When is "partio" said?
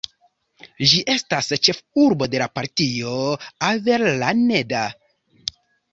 2.61-3.15